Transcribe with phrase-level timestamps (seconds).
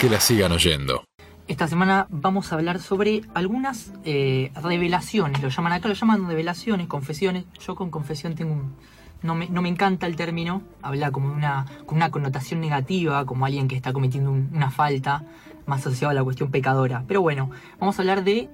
[0.00, 1.04] Que la sigan oyendo.
[1.48, 6.86] Esta semana vamos a hablar sobre algunas eh, revelaciones, lo llaman acá, lo llaman revelaciones,
[6.86, 7.44] confesiones.
[7.66, 8.74] Yo con confesión tengo un...
[9.22, 13.46] No me, no me encanta el término, habla como una, con una connotación negativa, como
[13.46, 15.24] alguien que está cometiendo un- una falta,
[15.66, 17.02] más asociado a la cuestión pecadora.
[17.08, 18.48] Pero bueno, vamos a hablar de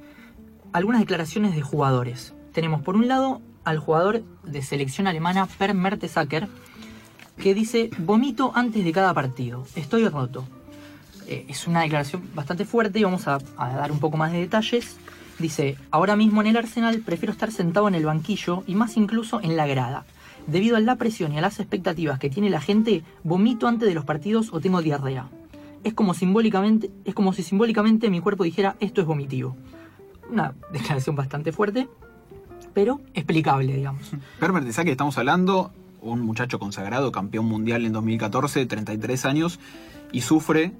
[0.73, 2.33] algunas declaraciones de jugadores.
[2.53, 6.49] Tenemos por un lado al jugador de selección alemana Per Mertesacker,
[7.37, 10.47] que dice, vomito antes de cada partido, estoy roto.
[11.27, 14.97] Eh, es una declaración bastante fuerte y vamos a, dar un poco más de detalles.
[15.39, 19.41] Dice, ahora mismo en el Arsenal prefiero estar sentado en el banquillo y más incluso
[19.43, 20.05] en la grada.
[20.47, 23.95] Debido a la presión y a las expectativas que tiene la gente, vomito antes de
[23.95, 25.29] los partidos o tengo diarrea.
[25.83, 29.57] Es como simbólicamente, es como si simbólicamente mi cuerpo dijera esto es vomitivo.
[30.31, 31.89] Una declaración bastante fuerte,
[32.75, 34.11] pero explicable, digamos.
[34.41, 39.59] Herbert Saque, estamos hablando, un muchacho consagrado, campeón mundial en 2014, 33 años,
[40.13, 40.73] y sufre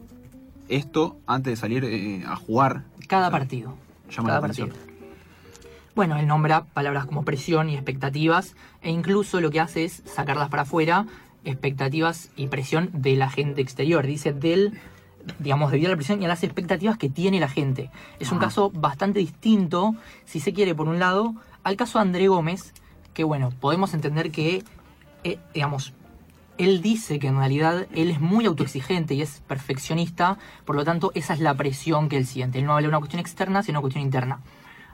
[0.69, 2.85] esto antes de salir eh, a jugar.
[3.09, 3.75] Cada partido.
[4.11, 4.71] Llama cada la atención.
[4.71, 4.95] partido.
[5.95, 10.49] Bueno, él nombra palabras como presión y expectativas, e incluso lo que hace es sacarlas
[10.49, 11.07] para afuera,
[11.45, 14.05] expectativas y presión de la gente exterior.
[14.05, 14.79] Dice del,
[15.39, 17.91] digamos, debido a la presión y a las expectativas que tiene la gente.
[18.19, 18.47] Es un Ajá.
[18.47, 19.95] caso bastante distinto,
[20.25, 22.73] si se quiere, por un lado, al caso de André Gómez,
[23.13, 24.65] que bueno, podemos entender que,
[25.23, 25.93] eh, digamos,
[26.59, 31.11] él dice que en realidad él es muy autoexigente y es perfeccionista, por lo tanto
[31.15, 32.59] esa es la presión que él siente.
[32.59, 34.41] Él no habla de una cuestión externa, sino una cuestión interna.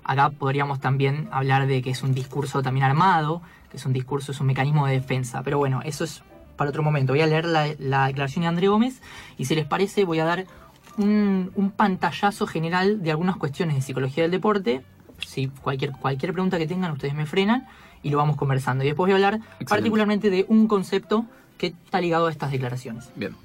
[0.05, 4.33] Acá podríamos también hablar de que es un discurso también armado, que es un discurso,
[4.33, 5.43] es un mecanismo de defensa.
[5.43, 6.23] Pero bueno, eso es
[6.57, 7.13] para otro momento.
[7.13, 9.01] Voy a leer la, la declaración de André Gómez
[9.37, 10.47] y si les parece voy a dar
[10.97, 14.83] un, un pantallazo general de algunas cuestiones de psicología del deporte.
[15.27, 17.67] Si cualquier, cualquier pregunta que tengan ustedes me frenan
[18.03, 18.83] y lo vamos conversando.
[18.85, 21.27] Y después voy a hablar particularmente de un concepto
[21.61, 23.11] que está ligado a estas declaraciones.
[23.17, 23.37] Bien.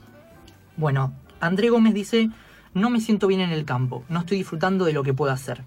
[0.78, 2.30] Bueno, André Gómez dice,
[2.74, 5.64] no me siento bien en el campo, no estoy disfrutando de lo que puedo hacer.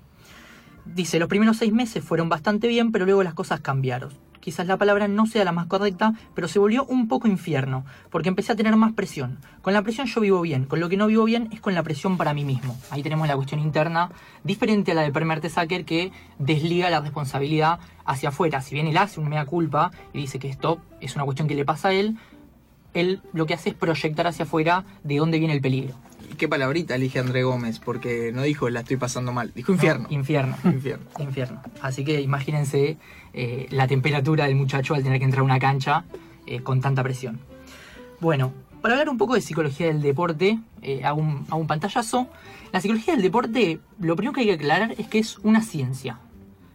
[0.87, 4.11] Dice, los primeros seis meses fueron bastante bien, pero luego las cosas cambiaron.
[4.41, 8.31] Quizás la palabra no sea la más correcta, pero se volvió un poco infierno, porque
[8.31, 9.39] empecé a tener más presión.
[9.61, 11.83] Con la presión yo vivo bien, con lo que no vivo bien es con la
[11.83, 12.75] presión para mí mismo.
[12.91, 14.11] Ahí tenemos la cuestión interna,
[14.45, 18.63] diferente a la de Per Mertesacker, que desliga la responsabilidad hacia afuera.
[18.63, 21.55] Si bien él hace un mea culpa y dice que esto es una cuestión que
[21.55, 22.17] le pasa a él,
[22.95, 25.95] él lo que hace es proyectar hacia afuera de dónde viene el peligro.
[26.31, 27.79] ¿Y ¿Qué palabrita elige André Gómez?
[27.79, 30.09] Porque no dijo la estoy pasando mal, dijo infierno.
[30.09, 30.57] No, infierno.
[30.65, 31.07] Infierno.
[31.19, 31.63] infierno.
[31.81, 32.99] Así que imagínense
[33.33, 36.05] eh, la temperatura del muchacho al tener que entrar a una cancha
[36.47, 37.41] eh, con tanta presión.
[38.21, 42.29] Bueno, para hablar un poco de psicología del deporte, eh, hago, un, hago un pantallazo.
[42.73, 46.19] La psicología del deporte, lo primero que hay que aclarar es que es una ciencia.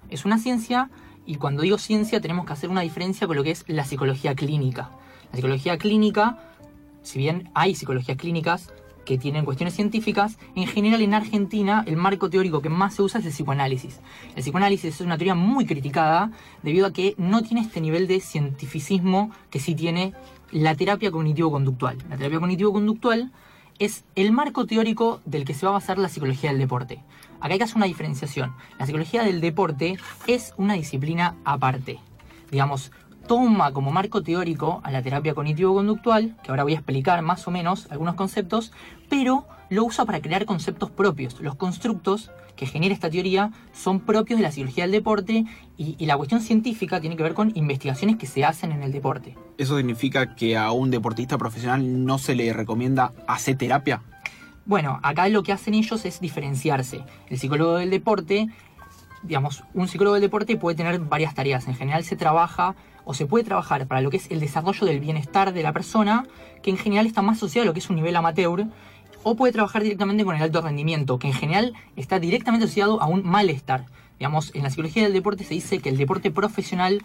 [0.09, 0.89] Es una ciencia
[1.25, 4.35] y cuando digo ciencia tenemos que hacer una diferencia con lo que es la psicología
[4.35, 4.89] clínica.
[5.33, 6.37] La psicología clínica,
[7.01, 8.71] si bien hay psicologías clínicas
[9.03, 13.19] que tienen cuestiones científicas, en general en Argentina el marco teórico que más se usa
[13.19, 13.99] es el psicoanálisis.
[14.35, 16.29] El psicoanálisis es una teoría muy criticada
[16.61, 20.13] debido a que no tiene este nivel de cientificismo que sí tiene
[20.51, 21.97] la terapia cognitivo-conductual.
[22.11, 23.31] La terapia cognitivo-conductual
[23.79, 27.01] es el marco teórico del que se va a basar la psicología del deporte.
[27.39, 28.53] Acá hay que hacer una diferenciación.
[28.77, 31.99] La psicología del deporte es una disciplina aparte.
[32.51, 32.91] Digamos,
[33.27, 37.51] toma como marco teórico a la terapia cognitivo-conductual, que ahora voy a explicar más o
[37.51, 38.71] menos algunos conceptos,
[39.09, 41.39] pero lo usa para crear conceptos propios.
[41.39, 45.45] Los constructos que genera esta teoría son propios de la psicología del deporte
[45.77, 48.91] y, y la cuestión científica tiene que ver con investigaciones que se hacen en el
[48.91, 49.35] deporte.
[49.57, 54.01] ¿Eso significa que a un deportista profesional no se le recomienda hacer terapia?
[54.65, 57.03] Bueno, acá lo que hacen ellos es diferenciarse.
[57.29, 58.47] El psicólogo del deporte,
[59.23, 61.67] digamos, un psicólogo del deporte puede tener varias tareas.
[61.67, 62.75] En general se trabaja
[63.05, 66.25] o se puede trabajar para lo que es el desarrollo del bienestar de la persona,
[66.61, 68.65] que en general está más asociado a lo que es un nivel amateur,
[69.23, 73.07] o puede trabajar directamente con el alto rendimiento, que en general está directamente asociado a
[73.07, 73.85] un malestar.
[74.19, 77.01] Digamos, en la psicología del deporte se dice que el deporte profesional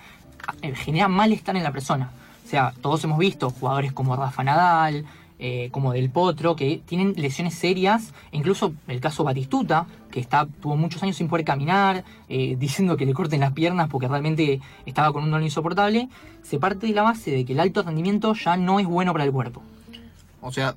[0.62, 2.10] eh, genera malestar en la persona.
[2.44, 5.04] O sea, todos hemos visto jugadores como Rafa Nadal,
[5.38, 10.46] eh, como Del Potro, que tienen lesiones serias, e incluso el caso Batistuta, que está,
[10.60, 14.60] tuvo muchos años sin poder caminar, eh, diciendo que le corten las piernas porque realmente
[14.86, 16.08] estaba con un dolor insoportable,
[16.42, 19.24] se parte de la base de que el alto rendimiento ya no es bueno para
[19.24, 19.62] el cuerpo.
[20.40, 20.74] O sea,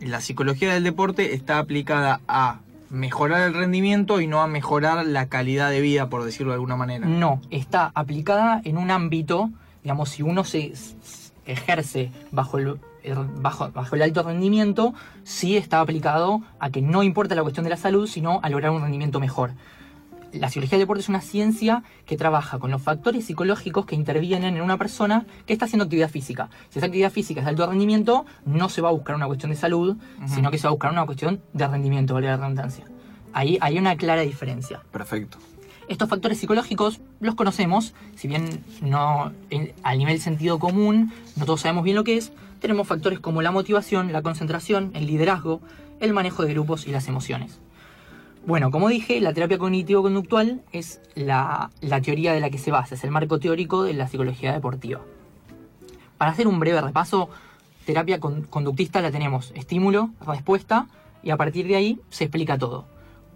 [0.00, 2.58] la psicología del deporte está aplicada a
[2.90, 6.76] mejorar el rendimiento y no a mejorar la calidad de vida, por decirlo de alguna
[6.76, 7.06] manera.
[7.06, 9.50] No, está aplicada en un ámbito,
[9.82, 10.72] digamos, si uno se
[11.46, 12.78] ejerce bajo el-
[13.40, 17.70] bajo, bajo el alto rendimiento, sí está aplicado a que no importa la cuestión de
[17.70, 19.52] la salud, sino a lograr un rendimiento mejor.
[20.32, 24.56] la psicología del deporte es una ciencia que trabaja con los factores psicológicos que intervienen
[24.56, 26.48] en una persona que está haciendo actividad física.
[26.70, 29.50] Si esa actividad física es de alto rendimiento, no se va a buscar una cuestión
[29.50, 29.96] de salud,
[30.26, 32.84] sino que se va a buscar una cuestión de rendimiento, vale la redundancia.
[33.32, 34.82] Ahí hay una clara diferencia.
[34.90, 35.38] Perfecto.
[35.88, 41.60] Estos factores psicológicos los conocemos, si bien no en- al nivel sentido común, no todos
[41.60, 45.60] sabemos bien lo que es, tenemos factores como la motivación, la concentración, el liderazgo,
[46.00, 47.58] el manejo de grupos y las emociones.
[48.46, 52.94] Bueno, como dije, la terapia cognitivo-conductual es la, la teoría de la que se basa,
[52.94, 55.00] es el marco teórico de la psicología deportiva.
[56.18, 57.28] Para hacer un breve repaso,
[57.86, 60.86] terapia con- conductista la tenemos estímulo, respuesta,
[61.22, 62.86] y a partir de ahí se explica todo.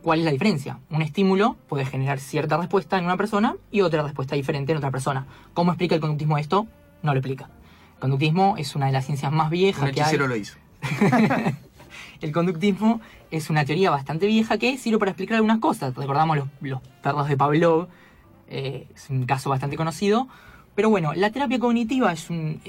[0.03, 0.79] ¿Cuál es la diferencia?
[0.91, 4.91] Un estímulo puede generar cierta respuesta en una persona y otra respuesta diferente en otra
[4.91, 5.27] persona.
[5.55, 6.67] ¿Cómo explica el conductismo esto?
[7.03, 7.49] No lo explica.
[7.95, 10.17] El conductismo es una de las ciencias más viejas Un que hay.
[10.17, 10.57] lo hizo.
[12.21, 13.01] El conductismo
[13.31, 15.95] es una teoría bastante vieja que sirve para explicar algunas cosas.
[15.95, 17.87] Recordamos los, los perros de Pavlov,
[18.49, 20.27] eh, es un caso bastante conocido.
[20.75, 22.61] Pero bueno, la terapia cognitiva es, un-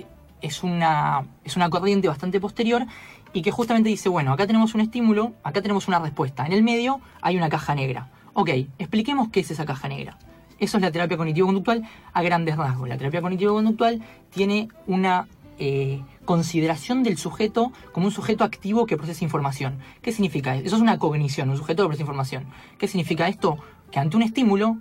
[0.41, 2.85] es, una, es una corriente bastante posterior
[3.33, 6.45] y que justamente dice, bueno, acá tenemos un estímulo, acá tenemos una respuesta.
[6.45, 8.09] En el medio hay una caja negra.
[8.33, 10.17] Ok, expliquemos qué es esa caja negra.
[10.59, 12.89] Eso es la terapia cognitivo-conductual a grandes rasgos.
[12.89, 15.27] La terapia cognitivo-conductual tiene una
[15.57, 19.79] eh, consideración del sujeto como un sujeto activo que procesa información.
[20.01, 20.67] ¿Qué significa eso?
[20.67, 22.45] Eso es una cognición, un sujeto que procesa información.
[22.77, 23.57] ¿Qué significa esto?
[23.91, 24.77] Que ante un estímulo,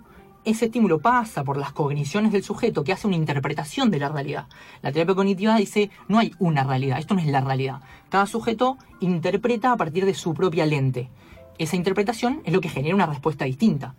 [0.49, 4.47] ese estímulo pasa por las cogniciones del sujeto que hace una interpretación de la realidad.
[4.81, 7.81] La terapia cognitiva dice, no hay una realidad, esto no es la realidad.
[8.09, 11.09] Cada sujeto interpreta a partir de su propia lente.
[11.57, 13.95] Esa interpretación es lo que genera una respuesta distinta.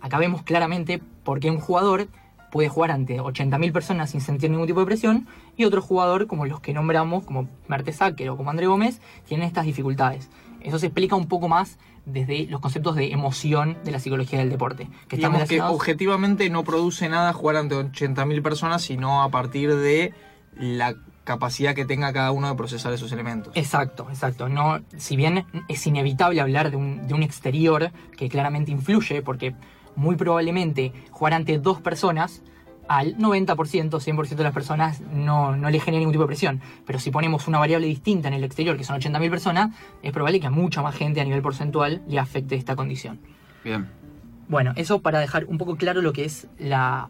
[0.00, 2.08] Acá vemos claramente por qué un jugador
[2.50, 5.26] puede jugar ante 80.000 personas sin sentir ningún tipo de presión
[5.56, 9.66] y otro jugador, como los que nombramos, como Mertesacker o como André Gómez, tienen estas
[9.66, 10.30] dificultades.
[10.60, 14.50] Eso se explica un poco más desde los conceptos de emoción de la psicología del
[14.50, 14.84] deporte.
[15.08, 19.30] Que están Digamos que relacionados- objetivamente no produce nada jugar ante 80.000 personas, sino a
[19.30, 20.12] partir de
[20.56, 23.52] la capacidad que tenga cada uno de procesar esos elementos.
[23.56, 24.48] Exacto, exacto.
[24.50, 29.54] No, si bien es inevitable hablar de un, de un exterior que claramente influye, porque
[29.96, 32.42] muy probablemente jugar ante dos personas,
[32.88, 36.60] al 90%, 100% de las personas no, no le genera ningún tipo de presión.
[36.86, 40.40] Pero si ponemos una variable distinta en el exterior, que son 80.000 personas, es probable
[40.40, 43.20] que a mucha más gente a nivel porcentual le afecte esta condición.
[43.62, 43.88] Bien.
[44.48, 47.08] Bueno, eso para dejar un poco claro lo que es la,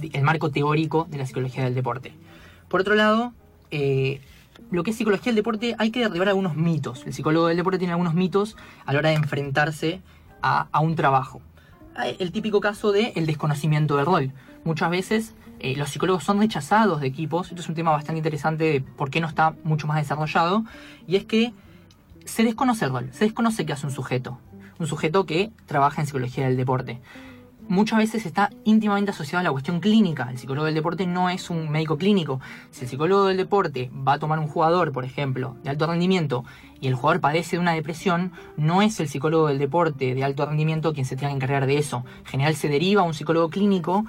[0.00, 2.12] el marco teórico de la psicología del deporte.
[2.68, 3.32] Por otro lado,
[3.70, 4.20] eh,
[4.70, 7.06] lo que es psicología del deporte hay que derribar algunos mitos.
[7.06, 10.02] El psicólogo del deporte tiene algunos mitos a la hora de enfrentarse
[10.42, 11.40] a, a un trabajo.
[11.96, 14.32] El típico caso de el desconocimiento del rol.
[14.64, 17.48] Muchas veces eh, los psicólogos son rechazados de equipos.
[17.48, 20.64] Esto es un tema bastante interesante de por qué no está mucho más desarrollado.
[21.06, 21.52] Y es que
[22.24, 24.38] se desconoce el rol, se desconoce qué hace un sujeto.
[24.78, 27.00] Un sujeto que trabaja en psicología del deporte.
[27.72, 30.28] Muchas veces está íntimamente asociado a la cuestión clínica.
[30.28, 32.38] El psicólogo del deporte no es un médico clínico.
[32.70, 36.44] Si el psicólogo del deporte va a tomar un jugador, por ejemplo, de alto rendimiento,
[36.82, 40.44] y el jugador padece de una depresión, no es el psicólogo del deporte de alto
[40.44, 42.04] rendimiento quien se tenga que encargar de eso.
[42.18, 44.04] En general se deriva a un psicólogo clínico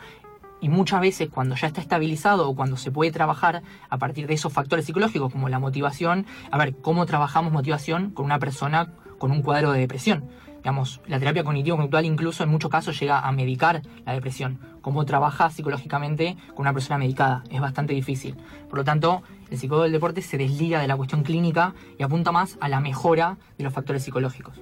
[0.60, 4.34] y muchas veces cuando ya está estabilizado o cuando se puede trabajar a partir de
[4.34, 9.32] esos factores psicológicos como la motivación, a ver, ¿cómo trabajamos motivación con una persona con
[9.32, 10.26] un cuadro de depresión?
[10.64, 14.60] Digamos, la terapia cognitivo-conductual incluso en muchos casos llega a medicar la depresión.
[14.80, 17.44] ¿Cómo trabaja psicológicamente con una persona medicada?
[17.50, 18.38] Es bastante difícil.
[18.70, 22.32] Por lo tanto, el psicólogo del deporte se desliga de la cuestión clínica y apunta
[22.32, 24.62] más a la mejora de los factores psicológicos.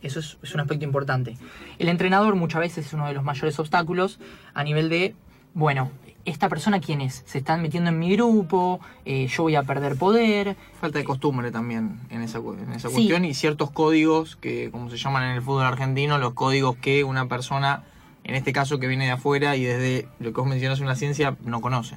[0.00, 1.36] Eso es, es un aspecto importante.
[1.78, 4.18] El entrenador muchas veces es uno de los mayores obstáculos
[4.54, 5.14] a nivel de,
[5.52, 5.90] bueno,
[6.26, 7.22] ¿esta persona quién es?
[7.26, 8.80] ¿Se están metiendo en mi grupo?
[9.04, 10.56] Eh, ¿Yo voy a perder poder?
[10.80, 12.94] Falta de costumbre también en esa, en esa Sí.
[12.94, 17.04] cuestión y ciertos códigos que, como se llaman en el fútbol argentino, los códigos que
[17.04, 17.84] una persona,
[18.24, 21.36] en este caso que viene de afuera y desde lo que vos mencionas una ciencia,
[21.44, 21.96] no conoce.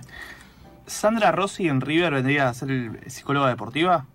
[0.87, 4.05] Sandra Rossi en River vendría a ser el psicóloga deportiva.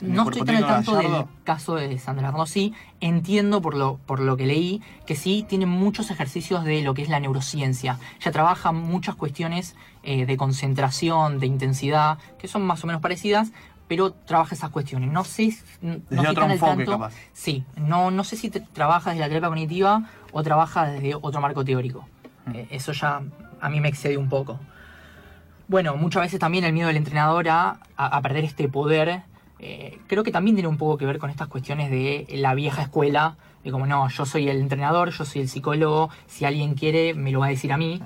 [0.00, 2.72] ¿En el No estoy tan al tanto del caso de Sandra Rossi.
[3.00, 7.02] Entiendo por lo, por lo que leí que sí tiene muchos ejercicios de lo que
[7.02, 7.98] es la neurociencia.
[8.20, 13.52] Ella trabaja muchas cuestiones eh, de concentración, de intensidad, que son más o menos parecidas,
[13.88, 15.10] pero trabaja esas cuestiones.
[15.10, 16.92] No sé, no Desde estoy otro tan al enfoque, tanto.
[16.92, 17.12] capaz.
[17.32, 21.40] Sí, no, no sé si te- trabaja desde la terapia cognitiva o trabaja desde otro
[21.40, 22.06] marco teórico.
[22.46, 22.54] Mm.
[22.54, 23.20] Eh, eso ya
[23.60, 24.58] a mí me excede un poco.
[25.68, 29.22] Bueno, muchas veces también el miedo del entrenador a, a- a perder este poder,
[29.62, 32.82] eh, creo que también tiene un poco que ver con estas cuestiones de la vieja
[32.82, 37.14] escuela, de como no, yo soy el entrenador, yo soy el psicólogo, si alguien quiere
[37.14, 38.00] me lo va a decir a mí.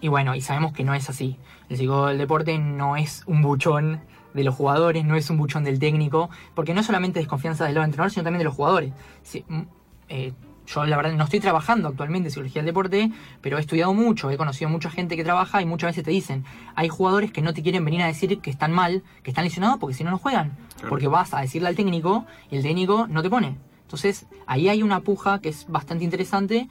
[0.00, 1.36] Y bueno, y sabemos que no es así.
[1.68, 4.00] El psicólogo del deporte no es un buchón
[4.32, 7.74] de los jugadores, no es un buchón del técnico, porque no es solamente desconfianza del
[7.74, 8.92] lado del entrenador, sino también de los jugadores.
[9.22, 9.60] Si- mm,
[10.08, 10.32] eh,
[10.72, 13.10] yo la verdad no estoy trabajando actualmente en psicología del deporte,
[13.40, 16.44] pero he estudiado mucho, he conocido mucha gente que trabaja y muchas veces te dicen,
[16.76, 19.78] hay jugadores que no te quieren venir a decir que están mal, que están lesionados
[19.78, 20.88] porque si no no juegan, Claro.
[20.90, 23.56] porque vas a decirle al técnico y el técnico no te pone.
[23.82, 26.68] Entonces ahí hay una puja que es bastante interesante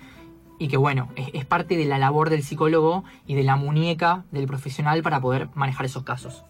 [0.58, 4.24] y que bueno, es, es parte de la labor del psicólogo y de la muñeca
[4.32, 6.44] del profesional para poder manejar esos casos.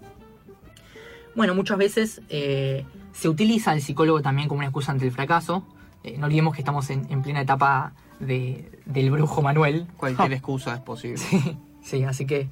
[1.35, 5.63] Bueno, muchas veces eh, se utiliza el psicólogo también como una excusa ante el fracaso.
[6.03, 9.87] Eh, no olvidemos que estamos en, en plena etapa de- del brujo Manuel.
[9.97, 11.17] Cualquier excusa es posible.
[11.17, 12.47] Sí, sí, así que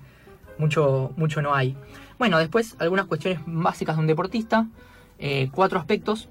[0.58, 1.78] mucho, mucho no hay.
[2.20, 4.68] Bueno, después algunas cuestiones básicas de un deportista.
[5.20, 6.30] Eh, cuatro aspectos.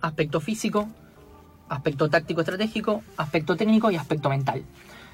[0.00, 0.88] Aspecto físico,
[1.68, 4.62] aspecto táctico estratégico, aspecto técnico y aspecto mental.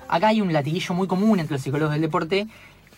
[0.08, 2.46] Acá hay un latiguillo muy común entre los psicólogos del deporte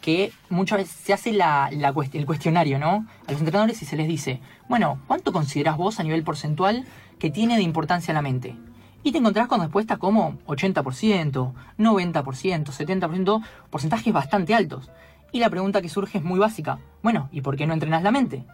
[0.01, 3.07] que muchas veces se hace la, la cuest- el cuestionario, ¿no?
[3.27, 6.85] A los entrenadores y se les dice, bueno, ¿cuánto considerás vos a nivel porcentual
[7.19, 8.57] que tiene de importancia la mente?
[9.03, 14.91] Y te encontrás con respuestas como 80%, 90%, 70%, porcentajes bastante altos.
[15.31, 16.79] Y la pregunta que surge es muy básica.
[17.03, 18.45] Bueno, ¿y por qué no entrenás la mente?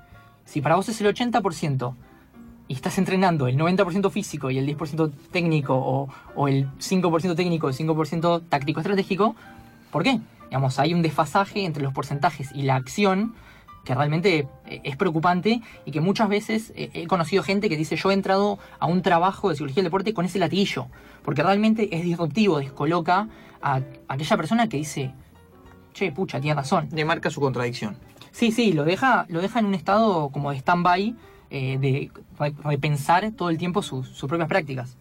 [0.44, 1.94] Si para vos es el 80%
[2.68, 7.68] y estás entrenando el 90% físico y el 10% técnico o, o el 5% técnico
[7.68, 9.34] el 5% táctico estratégico,
[9.90, 10.20] ¿por qué?
[10.44, 13.34] Digamos, hay un desfasaje entre los porcentajes y la acción
[13.84, 17.96] que realmente eh, es preocupante y que muchas veces eh, he conocido gente que dice
[17.96, 20.86] yo he entrado a un trabajo de psicología del deporte con ese latillo,
[21.24, 23.28] porque realmente es disruptivo, descoloca
[23.60, 25.12] a aquella persona que dice,
[25.92, 26.88] che, pucha, tiene razón.
[26.92, 27.96] Le marca su contradicción.
[28.30, 31.14] Sí, sí, lo deja, lo deja en un estado como de stand-by,
[31.50, 34.96] eh, de re- repensar todo el tiempo sus, sus propias prácticas.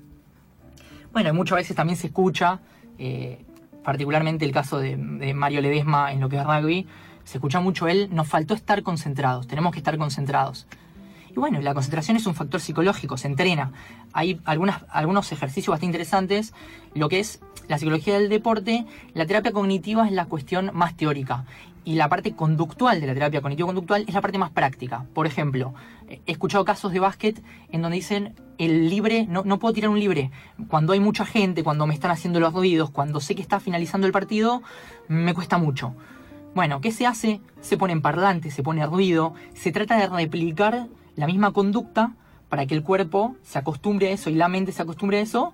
[1.13, 2.59] Bueno, y muchas veces también se escucha,
[2.97, 3.43] eh,
[3.83, 6.87] particularmente el caso de, de Mario Ledesma en lo que es rugby,
[7.31, 10.67] se escucha mucho él, nos faltó estar concentrados, tenemos que estar concentrados.
[11.29, 13.71] Y bueno, la concentración es un factor psicológico, se entrena.
[14.11, 16.53] Hay algunas, algunos ejercicios bastante interesantes.
[16.93, 21.45] Lo que es la psicología del deporte, la terapia cognitiva es la cuestión más teórica.
[21.85, 25.05] Y la parte conductual de la terapia cognitivo-conductual es la parte más práctica.
[25.13, 25.73] Por ejemplo,
[26.09, 30.01] he escuchado casos de básquet en donde dicen el libre, no, no puedo tirar un
[30.01, 30.31] libre.
[30.67, 34.05] Cuando hay mucha gente, cuando me están haciendo los ruidos, cuando sé que está finalizando
[34.05, 34.63] el partido,
[35.07, 35.95] me cuesta mucho.
[36.53, 37.39] Bueno, ¿qué se hace?
[37.61, 42.13] Se ponen parlantes, se pone ruido, se trata de replicar la misma conducta
[42.49, 45.53] para que el cuerpo se acostumbre a eso y la mente se acostumbre a eso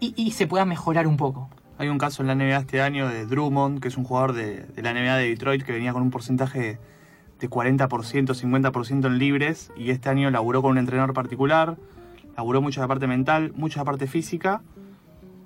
[0.00, 1.48] y, se pueda mejorar un poco.
[1.78, 4.66] Hay un caso en la NBA este año de Drummond, que es un jugador de,
[4.76, 6.78] la NBA de Detroit que venía con un porcentaje
[7.38, 11.76] de 40%, 50% en libres y este año laburó con un entrenador particular,
[12.36, 14.62] laburó mucho la parte mental, mucho la parte física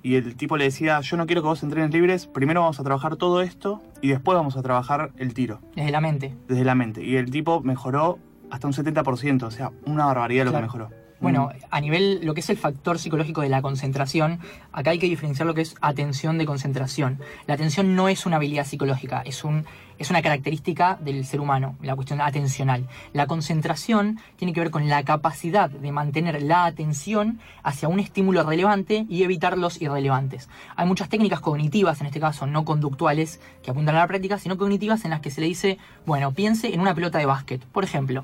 [0.03, 2.83] y el tipo le decía, yo no quiero que vos entrenes libres, primero vamos a
[2.83, 6.35] trabajar todo esto y después vamos a trabajar el tiro, Desde la mente.
[6.47, 7.03] desde la mente.
[7.03, 10.89] Y el tipo mejoró hasta un 70%, o sea, una barbaridad lo que mejoró.
[11.21, 14.39] Bueno, a nivel, lo que es el factor psicológico de la concentración,
[14.71, 17.19] acá hay que diferenciar lo que es atención de concentración.
[17.45, 19.65] La atención no es una habilidad psicológica, es, un,
[19.97, 22.87] es una característica del ser humano, la cuestión atencional.
[23.11, 28.43] La concentración tiene que ver con la capacidad de mantener la atención hacia un estímulo
[28.43, 30.47] relevante y evitar los irrelevantes.
[30.77, 34.57] Hay muchas técnicas cognitivas, en este caso no conductuales, que apuntan a la práctica, sino
[34.57, 37.61] cognitivas en las que se le dice, bueno, piense en una pelota de básquet.
[37.65, 38.23] Por ejemplo,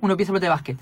[0.00, 0.78] uno piensa en pelota de básquet.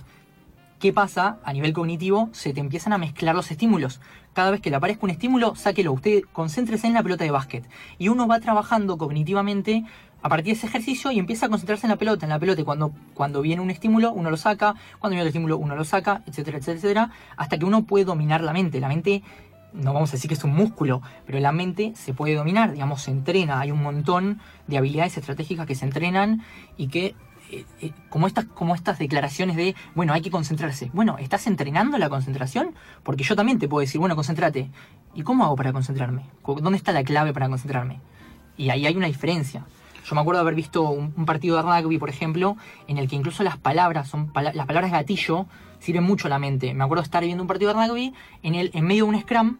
[0.80, 1.36] ¿Qué pasa?
[1.44, 4.00] A nivel cognitivo se te empiezan a mezclar los estímulos.
[4.32, 5.92] Cada vez que le aparezca un estímulo, sáquelo.
[5.92, 7.68] Usted concéntrese en la pelota de básquet.
[7.98, 9.84] Y uno va trabajando cognitivamente
[10.22, 12.62] a partir de ese ejercicio y empieza a concentrarse en la pelota, en la pelota.
[12.62, 14.74] Y cuando, cuando viene un estímulo, uno lo saca.
[14.98, 17.10] Cuando viene otro estímulo, uno lo saca, etcétera, etcétera, etcétera.
[17.36, 18.80] Hasta que uno puede dominar la mente.
[18.80, 19.22] La mente,
[19.74, 23.02] no vamos a decir que es un músculo, pero la mente se puede dominar, digamos,
[23.02, 23.60] se entrena.
[23.60, 26.42] Hay un montón de habilidades estratégicas que se entrenan
[26.78, 27.14] y que
[27.50, 30.90] eh, eh, como estas, como estas declaraciones de, bueno, hay que concentrarse.
[30.92, 32.74] Bueno, ¿estás entrenando la concentración?
[33.02, 34.70] Porque yo también te puedo decir, bueno, concéntrate.
[35.14, 36.24] ¿Y cómo hago para concentrarme?
[36.42, 38.00] Co- ¿Dónde está la clave para concentrarme?
[38.56, 39.64] Y ahí hay una diferencia.
[40.04, 42.56] Yo me acuerdo de haber visto un, un partido de rugby, por ejemplo,
[42.88, 45.46] en el que incluso las palabras, son pala- las palabras gatillo,
[45.78, 46.72] sirven mucho a la mente.
[46.74, 49.56] Me acuerdo estar viendo un partido de rugby en, el, en medio de un scrum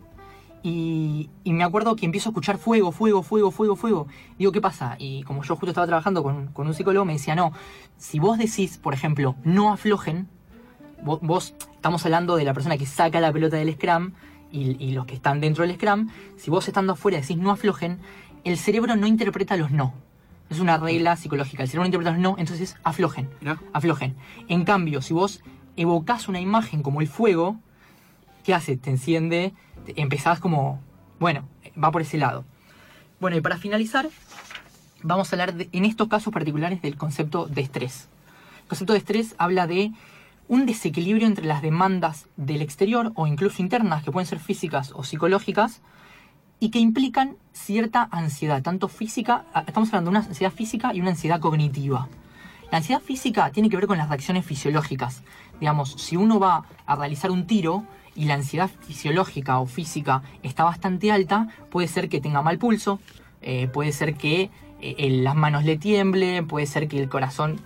[0.62, 4.06] y, y me acuerdo que empiezo a escuchar fuego, fuego, fuego, fuego, fuego.
[4.38, 4.96] Digo, ¿qué pasa?
[4.98, 7.52] Y como yo justo estaba trabajando con, con un psicólogo, me decía, no,
[7.96, 10.28] si vos decís, por ejemplo, no aflojen,
[11.02, 14.12] vos, vos- estamos hablando de la persona que saca la pelota del scrum
[14.52, 17.98] y, y los que están dentro del scrum, si vos estando afuera decís no aflojen,
[18.44, 19.94] el cerebro no interpreta los no.
[20.50, 23.28] Es una regla psicológica, el cerebro no interpreta los no, entonces aflojen
[23.72, 24.16] aflojen.
[24.48, 25.42] En cambio, si vos
[25.76, 27.56] evocás una imagen como el fuego,
[28.42, 28.76] ¿qué hace?
[28.76, 29.54] Te enciende,
[29.96, 30.80] empezás como,
[31.18, 31.44] bueno,
[31.82, 32.44] va por ese lado.
[33.20, 34.08] Bueno, y para finalizar,
[35.02, 38.08] vamos a hablar de- en estos casos particulares del concepto de estrés.
[38.62, 39.92] El concepto de estrés habla de
[40.48, 45.04] un desequilibrio entre las demandas del exterior o incluso internas, que pueden ser físicas o
[45.04, 45.80] psicológicas,
[46.58, 51.00] y que implican cierta ansiedad, tanto física, ah, estamos hablando de una ansiedad física y
[51.00, 52.08] una ansiedad cognitiva.
[52.70, 55.22] La ansiedad física tiene que ver con las reacciones fisiológicas.
[55.58, 60.64] Digamos, si uno va a realizar un tiro y la ansiedad fisiológica o física está
[60.64, 63.00] bastante alta, puede ser que tenga mal pulso,
[63.42, 64.50] eh, puede ser que
[64.80, 67.60] eh, las manos le tiemblen, puede ser que el corazón,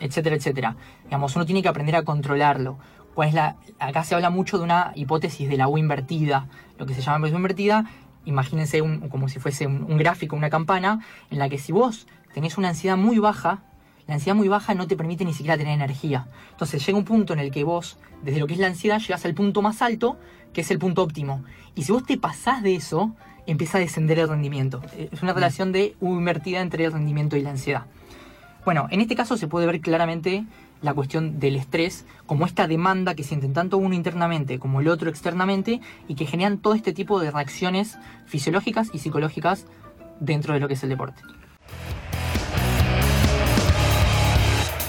[0.00, 0.76] etcétera, etcétera.
[1.04, 2.78] Digamos, uno tiene que aprender a controlarlo.
[3.14, 6.48] ¿Cuál es la, acá se habla mucho de una hipótesis de la U invertida.
[6.78, 7.84] Lo que se llama U invertida,
[8.24, 12.58] imagínense como si fuese un, un gráfico, una campana, en la que si vos tenés
[12.58, 13.62] una ansiedad muy baja,
[14.06, 16.26] la ansiedad muy baja no te permite ni siquiera tener energía.
[16.50, 19.24] Entonces llega un punto en el que vos, desde lo que es la ansiedad, llegas
[19.24, 20.18] al punto más alto,
[20.52, 21.42] que es el punto óptimo.
[21.74, 23.14] Y si vos te pasás de eso,
[23.46, 24.82] empieza a descender el rendimiento.
[25.12, 25.36] Es una mm.
[25.36, 27.86] relación de U invertida entre el rendimiento y la ansiedad.
[28.64, 30.44] Bueno, en este caso se puede ver claramente
[30.80, 35.10] la cuestión del estrés como esta demanda que sienten tanto uno internamente como el otro
[35.10, 39.66] externamente y que generan todo este tipo de reacciones fisiológicas y psicológicas
[40.20, 41.22] dentro de lo que es el deporte.